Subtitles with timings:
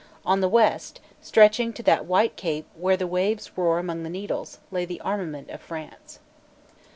[0.25, 4.57] On the west, stretching to that white cape where the waves roar among the Needles,
[4.71, 6.17] lay the armament of France.